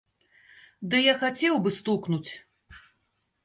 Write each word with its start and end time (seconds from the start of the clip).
Ды 0.93 0.97
я 1.03 1.13
хацеў 1.21 1.53
быў 1.67 1.77
стукнуць! 1.79 2.31